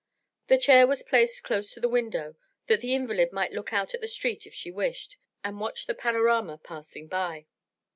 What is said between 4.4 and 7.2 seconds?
if she wished and watch the panorama passing